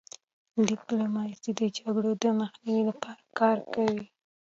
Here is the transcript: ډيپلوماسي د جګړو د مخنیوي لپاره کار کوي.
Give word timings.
ډيپلوماسي 0.67 1.51
د 1.59 1.61
جګړو 1.75 2.11
د 2.23 2.23
مخنیوي 2.39 2.83
لپاره 2.89 3.21
کار 3.39 3.57
کوي. 3.73 4.03